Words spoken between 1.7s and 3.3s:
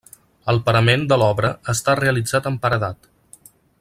està realitzat amb paredat.